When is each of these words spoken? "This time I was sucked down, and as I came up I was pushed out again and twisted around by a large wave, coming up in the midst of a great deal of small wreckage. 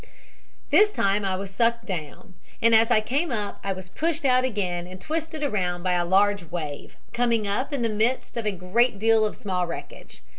"This 0.71 0.91
time 0.91 1.23
I 1.23 1.35
was 1.35 1.51
sucked 1.53 1.85
down, 1.85 2.33
and 2.59 2.73
as 2.73 2.89
I 2.89 3.01
came 3.01 3.31
up 3.31 3.59
I 3.63 3.71
was 3.71 3.87
pushed 3.89 4.25
out 4.25 4.43
again 4.43 4.87
and 4.87 4.99
twisted 4.99 5.43
around 5.43 5.83
by 5.83 5.93
a 5.93 6.03
large 6.05 6.49
wave, 6.49 6.97
coming 7.13 7.45
up 7.45 7.71
in 7.71 7.83
the 7.83 7.87
midst 7.87 8.35
of 8.35 8.47
a 8.47 8.51
great 8.51 8.97
deal 8.97 9.23
of 9.23 9.35
small 9.35 9.67
wreckage. 9.67 10.23